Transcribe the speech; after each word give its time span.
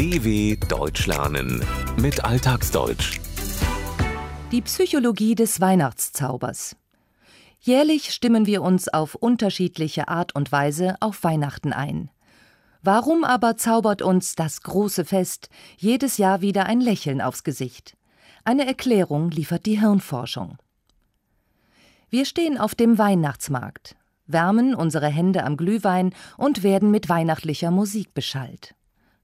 DW 0.00 0.56
Deutsch 0.66 1.06
lernen 1.06 1.62
mit 1.98 2.24
Alltagsdeutsch. 2.24 3.20
Die 4.50 4.62
Psychologie 4.62 5.34
des 5.34 5.60
Weihnachtszaubers. 5.60 6.74
Jährlich 7.58 8.14
stimmen 8.14 8.46
wir 8.46 8.62
uns 8.62 8.88
auf 8.88 9.14
unterschiedliche 9.14 10.08
Art 10.08 10.34
und 10.34 10.52
Weise 10.52 10.96
auf 11.00 11.22
Weihnachten 11.22 11.74
ein. 11.74 12.08
Warum 12.82 13.24
aber 13.24 13.58
zaubert 13.58 14.00
uns 14.00 14.36
das 14.36 14.62
große 14.62 15.04
Fest 15.04 15.50
jedes 15.76 16.16
Jahr 16.16 16.40
wieder 16.40 16.64
ein 16.64 16.80
Lächeln 16.80 17.20
aufs 17.20 17.44
Gesicht? 17.44 17.98
Eine 18.42 18.66
Erklärung 18.66 19.30
liefert 19.30 19.66
die 19.66 19.80
Hirnforschung. 19.80 20.56
Wir 22.08 22.24
stehen 22.24 22.56
auf 22.56 22.74
dem 22.74 22.96
Weihnachtsmarkt, 22.96 23.96
wärmen 24.26 24.74
unsere 24.74 25.08
Hände 25.08 25.44
am 25.44 25.58
Glühwein 25.58 26.14
und 26.38 26.62
werden 26.62 26.90
mit 26.90 27.10
weihnachtlicher 27.10 27.70
Musik 27.70 28.14
beschallt. 28.14 28.74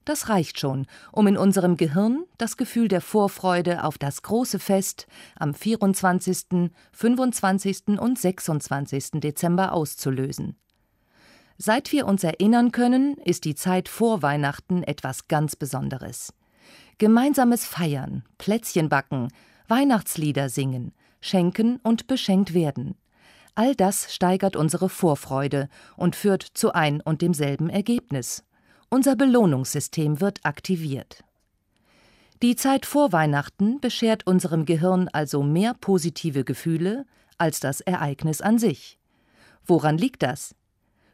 Das 0.07 0.29
reicht 0.29 0.57
schon, 0.57 0.87
um 1.11 1.27
in 1.27 1.35
unserem 1.35 1.75
Gehirn 1.75 2.23
das 2.37 2.55
Gefühl 2.55 2.87
der 2.87 3.01
Vorfreude 3.01 3.83
auf 3.83 3.97
das 3.97 4.21
große 4.21 4.57
Fest 4.57 5.05
am 5.37 5.53
24., 5.53 6.71
25. 6.93 7.99
und 7.99 8.17
26. 8.17 9.19
Dezember 9.19 9.73
auszulösen. 9.73 10.55
Seit 11.57 11.91
wir 11.91 12.07
uns 12.07 12.23
erinnern 12.23 12.71
können, 12.71 13.17
ist 13.17 13.43
die 13.43 13.55
Zeit 13.55 13.89
vor 13.89 14.21
Weihnachten 14.21 14.81
etwas 14.81 15.27
ganz 15.27 15.57
Besonderes. 15.57 16.33
Gemeinsames 16.99 17.65
Feiern, 17.65 18.23
Plätzchen 18.37 18.87
backen, 18.87 19.27
Weihnachtslieder 19.67 20.47
singen, 20.47 20.93
schenken 21.19 21.81
und 21.83 22.07
beschenkt 22.07 22.53
werden. 22.53 22.95
All 23.55 23.75
das 23.75 24.13
steigert 24.13 24.55
unsere 24.55 24.87
Vorfreude 24.87 25.67
und 25.97 26.15
führt 26.15 26.43
zu 26.43 26.71
ein 26.71 27.01
und 27.01 27.21
demselben 27.21 27.69
Ergebnis. 27.69 28.46
Unser 28.89 29.17
Belohnungssystem 29.17 30.21
wird 30.21 30.39
aktiviert. 30.45 31.25
Die 32.41 32.55
Zeit 32.55 32.85
vor 32.85 33.11
Weihnachten 33.11 33.81
beschert 33.81 34.25
unserem 34.25 34.65
Gehirn 34.65 35.09
also 35.11 35.43
mehr 35.43 35.73
positive 35.73 36.45
Gefühle 36.45 37.05
als 37.37 37.59
das 37.59 37.81
Ereignis 37.81 38.39
an 38.39 38.59
sich. 38.59 38.97
Woran 39.65 39.97
liegt 39.97 40.23
das? 40.23 40.55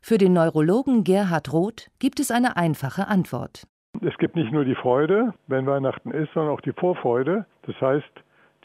Für 0.03 0.19
den 0.19 0.33
Neurologen 0.33 1.03
Gerhard 1.03 1.51
Roth 1.51 1.89
gibt 1.97 2.19
es 2.19 2.29
eine 2.29 2.57
einfache 2.57 3.07
Antwort. 3.07 3.65
Es 4.01 4.15
gibt 4.19 4.35
nicht 4.35 4.51
nur 4.51 4.65
die 4.65 4.75
Freude, 4.75 5.33
wenn 5.47 5.65
Weihnachten 5.65 6.11
ist, 6.11 6.31
sondern 6.33 6.53
auch 6.53 6.61
die 6.61 6.73
Vorfreude. 6.73 7.47
Das 7.63 7.75
heißt, 7.81 8.13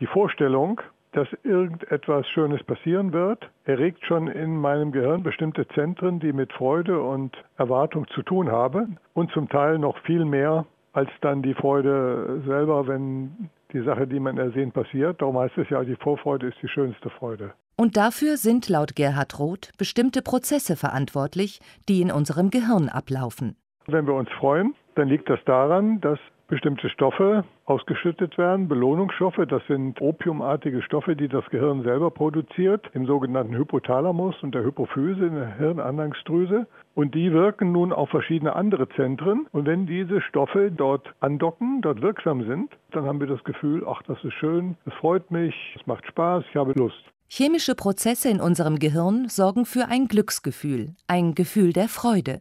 die 0.00 0.06
Vorstellung, 0.06 0.82
dass 1.18 1.26
irgendetwas 1.42 2.28
Schönes 2.28 2.62
passieren 2.62 3.12
wird, 3.12 3.50
erregt 3.64 4.04
schon 4.06 4.28
in 4.28 4.56
meinem 4.56 4.92
Gehirn 4.92 5.24
bestimmte 5.24 5.66
Zentren, 5.74 6.20
die 6.20 6.32
mit 6.32 6.52
Freude 6.52 7.02
und 7.02 7.36
Erwartung 7.56 8.06
zu 8.14 8.22
tun 8.22 8.52
haben 8.52 8.98
und 9.14 9.32
zum 9.32 9.48
Teil 9.48 9.80
noch 9.80 9.98
viel 10.04 10.24
mehr 10.24 10.64
als 10.92 11.10
dann 11.20 11.42
die 11.42 11.54
Freude 11.54 12.40
selber, 12.46 12.86
wenn 12.86 13.50
die 13.72 13.82
Sache, 13.82 14.06
die 14.06 14.20
man 14.20 14.38
ersehen, 14.38 14.70
passiert. 14.70 15.20
Darum 15.20 15.36
heißt 15.38 15.58
es 15.58 15.68
ja, 15.70 15.82
die 15.82 15.96
Vorfreude 15.96 16.46
ist 16.46 16.56
die 16.62 16.68
schönste 16.68 17.10
Freude. 17.10 17.52
Und 17.76 17.96
dafür 17.96 18.36
sind 18.36 18.68
laut 18.68 18.94
Gerhard 18.94 19.40
Roth 19.40 19.72
bestimmte 19.76 20.22
Prozesse 20.22 20.76
verantwortlich, 20.76 21.58
die 21.88 22.00
in 22.00 22.12
unserem 22.12 22.50
Gehirn 22.50 22.88
ablaufen. 22.88 23.56
Wenn 23.88 24.06
wir 24.06 24.14
uns 24.14 24.30
freuen, 24.38 24.76
dann 24.94 25.08
liegt 25.08 25.28
das 25.28 25.40
daran, 25.46 26.00
dass 26.00 26.20
bestimmte 26.48 26.88
Stoffe 26.88 27.44
ausgeschüttet 27.66 28.36
werden, 28.38 28.68
Belohnungsstoffe, 28.68 29.40
das 29.48 29.62
sind 29.68 30.00
opiumartige 30.00 30.82
Stoffe, 30.82 31.14
die 31.14 31.28
das 31.28 31.44
Gehirn 31.50 31.82
selber 31.82 32.10
produziert, 32.10 32.90
im 32.94 33.06
sogenannten 33.06 33.54
Hypothalamus 33.54 34.34
und 34.42 34.54
der 34.54 34.64
Hypophyse 34.64 35.26
in 35.26 35.34
der 35.34 35.56
Hirnanhangsdrüse. 35.56 36.66
Und 36.94 37.14
die 37.14 37.32
wirken 37.32 37.70
nun 37.70 37.92
auf 37.92 38.08
verschiedene 38.08 38.56
andere 38.56 38.88
Zentren. 38.88 39.46
Und 39.52 39.66
wenn 39.66 39.86
diese 39.86 40.20
Stoffe 40.22 40.72
dort 40.74 41.14
andocken, 41.20 41.82
dort 41.82 42.00
wirksam 42.00 42.44
sind, 42.46 42.72
dann 42.90 43.04
haben 43.04 43.20
wir 43.20 43.28
das 43.28 43.44
Gefühl, 43.44 43.86
ach, 43.86 44.02
das 44.06 44.22
ist 44.24 44.34
schön, 44.34 44.76
es 44.86 44.94
freut 44.94 45.30
mich, 45.30 45.54
es 45.78 45.86
macht 45.86 46.06
Spaß, 46.06 46.44
ich 46.48 46.56
habe 46.56 46.72
Lust. 46.72 47.04
Chemische 47.30 47.74
Prozesse 47.74 48.30
in 48.30 48.40
unserem 48.40 48.78
Gehirn 48.78 49.28
sorgen 49.28 49.66
für 49.66 49.88
ein 49.88 50.08
Glücksgefühl, 50.08 50.94
ein 51.08 51.34
Gefühl 51.34 51.74
der 51.74 51.88
Freude. 51.88 52.40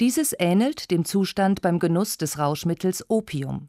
Dieses 0.00 0.34
ähnelt 0.38 0.90
dem 0.90 1.04
Zustand 1.04 1.60
beim 1.60 1.78
Genuss 1.78 2.16
des 2.16 2.38
Rauschmittels 2.38 3.04
Opium. 3.10 3.68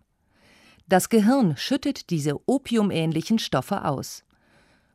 Das 0.87 1.09
Gehirn 1.09 1.57
schüttet 1.57 2.09
diese 2.09 2.39
opiumähnlichen 2.47 3.37
Stoffe 3.37 3.83
aus. 3.83 4.23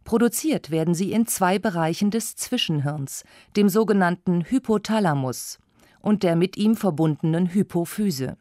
Produziert 0.05 0.71
werden 0.71 0.95
sie 0.95 1.13
in 1.13 1.27
zwei 1.27 1.59
Bereichen 1.59 2.11
des 2.11 2.37
Zwischenhirns, 2.37 3.23
dem 3.55 3.69
sogenannten 3.69 4.45
Hypothalamus 4.45 5.59
und 6.01 6.23
der 6.23 6.37
mit 6.37 6.57
ihm 6.57 6.75
verbundenen 6.75 7.53
Hypophyse. 7.53 8.39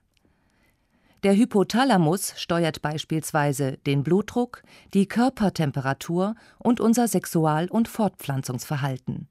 Der 1.24 1.36
Hypothalamus 1.36 2.34
steuert 2.38 2.82
beispielsweise 2.82 3.78
den 3.86 4.04
Blutdruck, 4.04 4.64
die 4.94 5.08
Körpertemperatur 5.08 6.36
und 6.60 6.80
unser 6.80 7.10
Sexual- 7.10 7.68
und 7.70 7.90
Fortpflanzungsverhalten. 7.90 9.28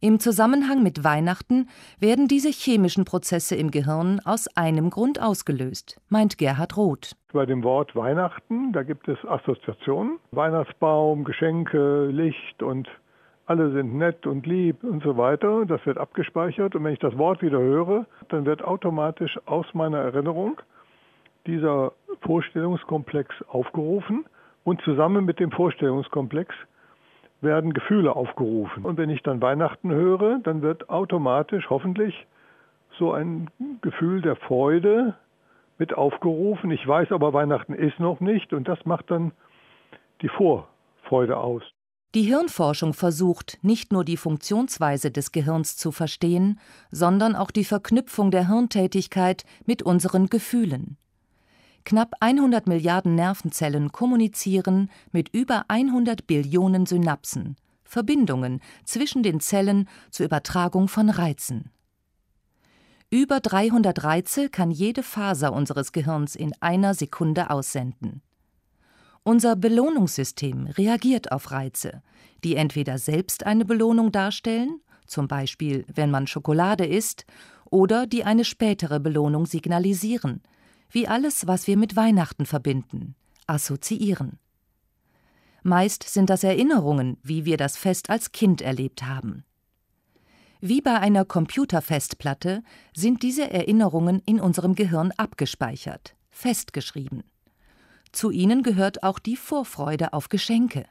Im 0.00 0.18
Zusammenhang 0.18 0.82
mit 0.82 1.04
Weihnachten 1.04 1.68
werden 1.98 2.28
diese 2.28 2.50
chemischen 2.50 3.04
Prozesse 3.04 3.56
im 3.56 3.70
Gehirn 3.70 4.20
aus 4.24 4.48
einem 4.56 4.90
Grund 4.90 5.20
ausgelöst, 5.20 6.00
meint 6.08 6.38
Gerhard 6.38 6.76
Roth. 6.76 7.16
Bei 7.32 7.46
dem 7.46 7.62
Wort 7.62 7.96
Weihnachten, 7.96 8.72
da 8.72 8.82
gibt 8.82 9.08
es 9.08 9.18
Assoziationen. 9.24 10.18
Weihnachtsbaum, 10.32 11.24
Geschenke, 11.24 12.06
Licht 12.06 12.62
und 12.62 12.88
alle 13.46 13.70
sind 13.72 13.94
nett 13.94 14.26
und 14.26 14.46
lieb 14.46 14.82
und 14.84 15.02
so 15.02 15.16
weiter. 15.16 15.66
Das 15.66 15.84
wird 15.84 15.98
abgespeichert 15.98 16.74
und 16.74 16.84
wenn 16.84 16.94
ich 16.94 16.98
das 16.98 17.16
Wort 17.18 17.42
wieder 17.42 17.58
höre, 17.58 18.06
dann 18.28 18.46
wird 18.46 18.62
automatisch 18.62 19.38
aus 19.46 19.66
meiner 19.74 19.98
Erinnerung 19.98 20.60
dieser 21.46 21.92
Vorstellungskomplex 22.22 23.34
aufgerufen 23.48 24.24
und 24.64 24.80
zusammen 24.82 25.24
mit 25.24 25.40
dem 25.40 25.50
Vorstellungskomplex 25.50 26.54
werden 27.44 27.74
Gefühle 27.74 28.16
aufgerufen. 28.16 28.84
Und 28.84 28.96
wenn 28.98 29.10
ich 29.10 29.22
dann 29.22 29.40
Weihnachten 29.40 29.90
höre, 29.90 30.40
dann 30.40 30.62
wird 30.62 30.88
automatisch 30.88 31.70
hoffentlich 31.70 32.26
so 32.98 33.12
ein 33.12 33.50
Gefühl 33.82 34.22
der 34.22 34.36
Freude 34.36 35.14
mit 35.78 35.94
aufgerufen. 35.94 36.70
Ich 36.70 36.86
weiß 36.86 37.12
aber, 37.12 37.32
Weihnachten 37.32 37.74
ist 37.74 37.98
noch 38.00 38.20
nicht 38.20 38.52
und 38.52 38.68
das 38.68 38.84
macht 38.84 39.10
dann 39.10 39.32
die 40.22 40.28
Vorfreude 40.28 41.36
aus. 41.36 41.62
Die 42.14 42.22
Hirnforschung 42.22 42.94
versucht, 42.94 43.58
nicht 43.62 43.92
nur 43.92 44.04
die 44.04 44.16
Funktionsweise 44.16 45.10
des 45.10 45.32
Gehirns 45.32 45.76
zu 45.76 45.90
verstehen, 45.90 46.60
sondern 46.92 47.34
auch 47.34 47.50
die 47.50 47.64
Verknüpfung 47.64 48.30
der 48.30 48.46
Hirntätigkeit 48.46 49.44
mit 49.66 49.82
unseren 49.82 50.28
Gefühlen. 50.28 50.96
Knapp 51.84 52.14
100 52.20 52.66
Milliarden 52.66 53.14
Nervenzellen 53.14 53.92
kommunizieren 53.92 54.90
mit 55.12 55.28
über 55.28 55.66
100 55.68 56.26
Billionen 56.26 56.86
Synapsen, 56.86 57.56
Verbindungen 57.84 58.60
zwischen 58.84 59.22
den 59.22 59.38
Zellen 59.40 59.88
zur 60.10 60.24
Übertragung 60.24 60.88
von 60.88 61.10
Reizen. 61.10 61.70
Über 63.10 63.40
300 63.40 64.02
Reize 64.02 64.48
kann 64.48 64.70
jede 64.70 65.02
Faser 65.02 65.52
unseres 65.52 65.92
Gehirns 65.92 66.34
in 66.34 66.52
einer 66.60 66.94
Sekunde 66.94 67.50
aussenden. 67.50 68.22
Unser 69.22 69.54
Belohnungssystem 69.54 70.66
reagiert 70.66 71.32
auf 71.32 71.50
Reize, 71.50 72.02
die 72.44 72.56
entweder 72.56 72.98
selbst 72.98 73.44
eine 73.44 73.64
Belohnung 73.64 74.10
darstellen, 74.10 74.80
zum 75.06 75.28
Beispiel 75.28 75.84
wenn 75.94 76.10
man 76.10 76.26
Schokolade 76.26 76.86
isst, 76.86 77.26
oder 77.66 78.06
die 78.06 78.24
eine 78.24 78.44
spätere 78.44 79.00
Belohnung 79.00 79.46
signalisieren, 79.46 80.42
wie 80.90 81.08
alles, 81.08 81.46
was 81.46 81.66
wir 81.66 81.76
mit 81.76 81.96
Weihnachten 81.96 82.46
verbinden, 82.46 83.14
assoziieren. 83.46 84.38
Meist 85.62 86.02
sind 86.02 86.28
das 86.30 86.44
Erinnerungen, 86.44 87.16
wie 87.22 87.44
wir 87.44 87.56
das 87.56 87.76
Fest 87.76 88.10
als 88.10 88.32
Kind 88.32 88.60
erlebt 88.60 89.04
haben. 89.04 89.44
Wie 90.60 90.80
bei 90.80 90.98
einer 90.98 91.24
Computerfestplatte 91.24 92.62
sind 92.94 93.22
diese 93.22 93.50
Erinnerungen 93.50 94.22
in 94.24 94.40
unserem 94.40 94.74
Gehirn 94.74 95.12
abgespeichert, 95.16 96.16
festgeschrieben. 96.30 97.22
Zu 98.12 98.30
ihnen 98.30 98.62
gehört 98.62 99.02
auch 99.02 99.18
die 99.18 99.36
Vorfreude 99.36 100.12
auf 100.12 100.28
Geschenke. 100.28 100.86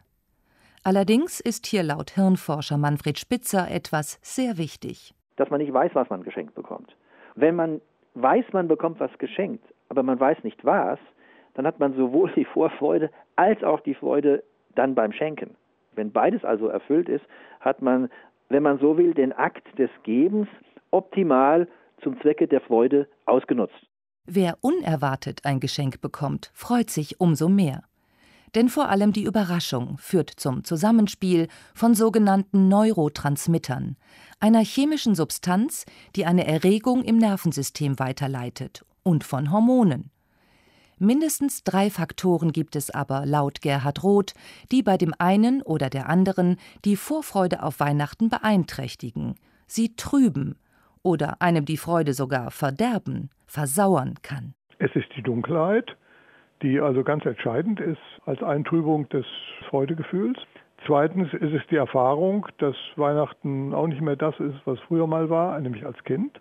Allerdings 0.83 1.39
ist 1.39 1.65
hier 1.65 1.81
laut 1.81 2.11
Hirnforscher 2.11 2.77
Manfred 2.77 3.17
Spitzer 3.17 3.71
etwas 3.71 4.19
sehr 4.21 4.57
wichtig. 4.57 5.15
Dass 5.37 5.49
man 5.49 5.61
nicht 5.61 5.73
weiß, 5.73 5.91
was 5.95 6.09
man 6.09 6.23
geschenkt 6.23 6.53
bekommt. 6.53 6.95
Wenn 7.35 7.55
man 7.55 7.81
weiß, 8.15 8.45
man 8.51 8.67
bekommt 8.67 8.99
was 8.99 9.17
geschenkt, 9.17 9.65
aber 9.93 10.01
man 10.01 10.19
weiß 10.19 10.43
nicht 10.43 10.65
was, 10.65 10.97
dann 11.53 11.67
hat 11.67 11.79
man 11.79 11.95
sowohl 11.95 12.31
die 12.35 12.45
Vorfreude 12.45 13.11
als 13.35 13.63
auch 13.63 13.79
die 13.81 13.93
Freude 13.93 14.43
dann 14.73 14.95
beim 14.95 15.11
Schenken. 15.11 15.55
Wenn 15.95 16.11
beides 16.11 16.43
also 16.43 16.67
erfüllt 16.67 17.09
ist, 17.09 17.23
hat 17.59 17.83
man, 17.83 18.09
wenn 18.49 18.63
man 18.63 18.79
so 18.79 18.97
will, 18.97 19.13
den 19.13 19.33
Akt 19.33 19.67
des 19.77 19.91
Gebens 20.01 20.47
optimal 20.89 21.67
zum 22.01 22.19
Zwecke 22.21 22.47
der 22.47 22.61
Freude 22.61 23.07
ausgenutzt. 23.27 23.87
Wer 24.25 24.57
unerwartet 24.61 25.41
ein 25.43 25.59
Geschenk 25.59 26.01
bekommt, 26.01 26.49
freut 26.55 26.89
sich 26.89 27.19
umso 27.19 27.49
mehr. 27.49 27.83
Denn 28.55 28.69
vor 28.69 28.89
allem 28.89 29.13
die 29.13 29.25
Überraschung 29.25 29.97
führt 29.99 30.31
zum 30.31 30.63
Zusammenspiel 30.63 31.47
von 31.75 31.93
sogenannten 31.93 32.67
Neurotransmittern, 32.67 33.95
einer 34.39 34.63
chemischen 34.63 35.13
Substanz, 35.13 35.85
die 36.15 36.25
eine 36.25 36.47
Erregung 36.47 37.03
im 37.03 37.17
Nervensystem 37.17 37.99
weiterleitet 37.99 38.83
und 39.03 39.23
von 39.23 39.51
Hormonen. 39.51 40.09
Mindestens 40.99 41.63
drei 41.63 41.89
Faktoren 41.89 42.51
gibt 42.51 42.75
es 42.75 42.89
aber 42.89 43.25
laut 43.25 43.61
Gerhard 43.61 44.03
Roth, 44.03 44.33
die 44.71 44.83
bei 44.83 44.97
dem 44.97 45.13
einen 45.19 45.61
oder 45.61 45.89
der 45.89 46.07
anderen 46.07 46.57
die 46.85 46.95
Vorfreude 46.95 47.61
auf 47.63 47.79
Weihnachten 47.79 48.29
beeinträchtigen, 48.29 49.35
sie 49.67 49.95
trüben 49.95 50.55
oder 51.01 51.41
einem 51.41 51.65
die 51.65 51.77
Freude 51.77 52.13
sogar 52.13 52.51
verderben, 52.51 53.29
versauern 53.45 54.15
kann. 54.21 54.53
Es 54.79 54.95
ist 54.95 55.07
die 55.17 55.21
Dunkelheit, 55.21 55.95
die 56.61 56.79
also 56.79 57.03
ganz 57.03 57.25
entscheidend 57.25 57.79
ist 57.79 57.99
als 58.25 58.41
Eintrübung 58.41 59.09
des 59.09 59.25
Freudegefühls. 59.69 60.39
Zweitens 60.85 61.33
ist 61.33 61.53
es 61.53 61.61
die 61.69 61.75
Erfahrung, 61.75 62.47
dass 62.59 62.75
Weihnachten 62.95 63.73
auch 63.73 63.87
nicht 63.87 64.01
mehr 64.01 64.15
das 64.15 64.39
ist, 64.39 64.55
was 64.65 64.79
früher 64.87 65.07
mal 65.07 65.29
war, 65.29 65.59
nämlich 65.59 65.85
als 65.85 66.01
Kind. 66.03 66.39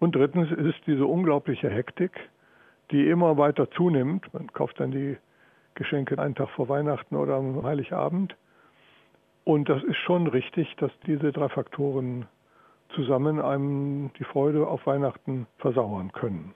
Und 0.00 0.16
drittens 0.16 0.50
ist 0.50 0.66
es 0.66 0.74
diese 0.86 1.06
unglaubliche 1.06 1.70
Hektik, 1.70 2.12
die 2.90 3.08
immer 3.08 3.36
weiter 3.36 3.70
zunimmt. 3.70 4.32
Man 4.32 4.52
kauft 4.52 4.80
dann 4.80 4.90
die 4.90 5.16
Geschenke 5.74 6.18
einen 6.18 6.34
Tag 6.34 6.48
vor 6.50 6.68
Weihnachten 6.68 7.14
oder 7.14 7.36
am 7.36 7.62
Heiligabend. 7.62 8.34
Und 9.44 9.68
das 9.68 9.82
ist 9.84 9.98
schon 9.98 10.26
richtig, 10.26 10.74
dass 10.78 10.90
diese 11.06 11.32
drei 11.32 11.48
Faktoren 11.48 12.26
zusammen 12.94 13.40
einem 13.40 14.10
die 14.18 14.24
Freude 14.24 14.66
auf 14.66 14.86
Weihnachten 14.86 15.46
versauern 15.58 16.10
können. 16.12 16.54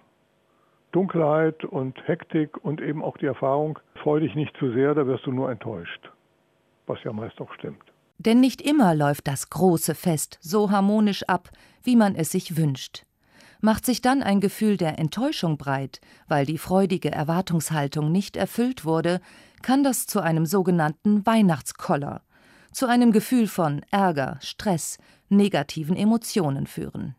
Dunkelheit 0.93 1.65
und 1.65 1.97
Hektik 2.07 2.65
und 2.65 2.81
eben 2.81 3.03
auch 3.03 3.17
die 3.19 3.27
Erfahrung, 3.27 3.79
freu 4.03 4.21
dich 4.21 4.35
nicht 4.35 4.57
zu 4.57 4.73
sehr, 4.73 4.95
da 4.95 5.07
wirst 5.07 5.27
du 5.27 5.33
nur 5.33 5.51
enttäuscht. 5.51 6.11
Was 6.87 7.03
ja 7.05 7.13
meist 7.13 7.41
auch 7.41 7.53
stimmt. 7.55 7.83
Denn 8.19 8.41
nicht 8.41 8.63
immer 8.63 8.95
läuft 8.95 9.27
das 9.27 9.51
große 9.51 9.95
Fest 9.95 10.39
so 10.41 10.71
harmonisch 10.71 11.25
ab, 11.25 11.51
wie 11.83 11.97
man 11.97 12.15
es 12.15 12.31
sich 12.33 12.57
wünscht. 12.57 13.05
Macht 13.65 13.87
sich 13.87 14.03
dann 14.03 14.23
ein 14.23 14.41
Gefühl 14.41 14.77
der 14.77 14.99
Enttäuschung 14.99 15.57
breit, 15.57 16.03
weil 16.29 16.45
die 16.45 16.59
freudige 16.59 17.11
Erwartungshaltung 17.11 18.13
nicht 18.13 18.37
erfüllt 18.37 18.85
wurde, 18.85 19.23
kann 19.63 19.83
das 19.83 20.07
zu 20.07 20.21
einem 20.21 20.45
sogenannten 20.45 21.25
Weihnachtskoller, 21.25 22.21
zu 22.73 22.87
einem 22.87 23.11
Gefühl 23.11 23.47
von 23.47 23.81
Ärger, 23.91 24.37
Stress, 24.43 24.99
negativen 25.31 25.97
Emotionen 25.97 26.67
führen. 26.67 27.15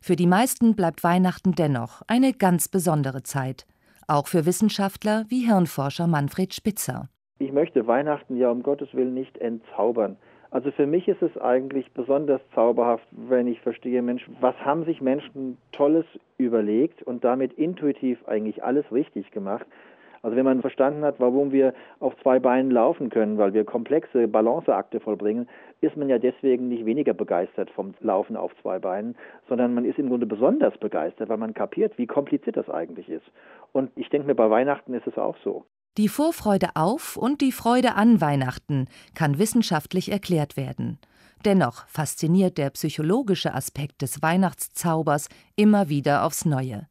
Für 0.00 0.16
die 0.16 0.26
meisten 0.26 0.74
bleibt 0.74 1.04
Weihnachten 1.04 1.52
dennoch 1.52 2.00
eine 2.06 2.32
ganz 2.32 2.68
besondere 2.68 3.22
Zeit, 3.22 3.66
auch 4.06 4.26
für 4.26 4.46
Wissenschaftler 4.46 5.26
wie 5.28 5.44
Hirnforscher 5.44 6.06
Manfred 6.06 6.54
Spitzer. 6.54 7.10
Ich 7.40 7.52
möchte 7.52 7.86
Weihnachten 7.86 8.38
ja 8.38 8.50
um 8.50 8.62
Gottes 8.62 8.88
Willen 8.94 9.12
nicht 9.12 9.36
entzaubern. 9.36 10.16
Also 10.50 10.70
für 10.70 10.86
mich 10.86 11.06
ist 11.08 11.20
es 11.20 11.36
eigentlich 11.38 11.92
besonders 11.92 12.40
zauberhaft, 12.54 13.06
wenn 13.10 13.46
ich 13.46 13.60
verstehe, 13.60 14.00
Mensch, 14.00 14.28
was 14.40 14.56
haben 14.64 14.84
sich 14.84 15.02
Menschen 15.02 15.58
Tolles 15.72 16.06
überlegt 16.38 17.02
und 17.02 17.22
damit 17.22 17.52
intuitiv 17.54 18.26
eigentlich 18.26 18.64
alles 18.64 18.90
richtig 18.90 19.30
gemacht. 19.30 19.66
Also 20.22 20.36
wenn 20.36 20.44
man 20.44 20.62
verstanden 20.62 21.04
hat, 21.04 21.20
warum 21.20 21.52
wir 21.52 21.74
auf 22.00 22.16
zwei 22.22 22.38
Beinen 22.38 22.70
laufen 22.70 23.10
können, 23.10 23.38
weil 23.38 23.52
wir 23.52 23.64
komplexe 23.64 24.26
Balanceakte 24.26 25.00
vollbringen, 25.00 25.48
ist 25.80 25.96
man 25.96 26.08
ja 26.08 26.18
deswegen 26.18 26.68
nicht 26.68 26.86
weniger 26.86 27.14
begeistert 27.14 27.70
vom 27.70 27.94
Laufen 28.00 28.36
auf 28.36 28.52
zwei 28.62 28.78
Beinen, 28.78 29.16
sondern 29.48 29.74
man 29.74 29.84
ist 29.84 29.98
im 29.98 30.08
Grunde 30.08 30.26
besonders 30.26 30.76
begeistert, 30.78 31.28
weil 31.28 31.36
man 31.36 31.54
kapiert, 31.54 31.96
wie 31.98 32.06
kompliziert 32.06 32.56
das 32.56 32.68
eigentlich 32.68 33.08
ist. 33.08 33.30
Und 33.72 33.90
ich 33.96 34.08
denke 34.08 34.26
mir, 34.26 34.34
bei 34.34 34.50
Weihnachten 34.50 34.94
ist 34.94 35.06
es 35.06 35.18
auch 35.18 35.36
so. 35.44 35.64
Die 35.98 36.08
Vorfreude 36.08 36.76
auf 36.76 37.16
und 37.16 37.40
die 37.40 37.50
Freude 37.50 37.96
an 37.96 38.20
Weihnachten 38.20 38.86
kann 39.14 39.38
wissenschaftlich 39.38 40.12
erklärt 40.12 40.56
werden. 40.56 41.00
Dennoch 41.44 41.88
fasziniert 41.88 42.56
der 42.56 42.70
psychologische 42.70 43.52
Aspekt 43.52 44.02
des 44.02 44.22
Weihnachtszaubers 44.22 45.28
immer 45.56 45.88
wieder 45.88 46.22
aufs 46.22 46.44
Neue. 46.44 46.86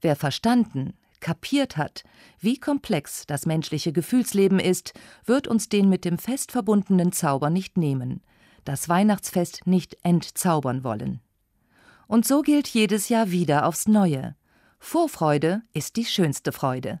Wer 0.00 0.16
verstanden, 0.16 0.94
kapiert 1.20 1.76
hat, 1.76 2.02
wie 2.38 2.56
komplex 2.56 3.26
das 3.26 3.44
menschliche 3.44 3.92
Gefühlsleben 3.92 4.58
ist, 4.58 4.94
wird 5.26 5.46
uns 5.46 5.68
den 5.68 5.90
mit 5.90 6.06
dem 6.06 6.16
Fest 6.16 6.50
verbundenen 6.50 7.12
Zauber 7.12 7.50
nicht 7.50 7.76
nehmen, 7.76 8.22
das 8.64 8.88
Weihnachtsfest 8.88 9.66
nicht 9.66 9.98
entzaubern 10.02 10.82
wollen. 10.82 11.20
Und 12.06 12.26
so 12.26 12.40
gilt 12.40 12.68
jedes 12.68 13.10
Jahr 13.10 13.30
wieder 13.30 13.66
aufs 13.66 13.86
Neue. 13.86 14.34
Vorfreude 14.78 15.60
ist 15.74 15.96
die 15.96 16.06
schönste 16.06 16.52
Freude. 16.52 17.00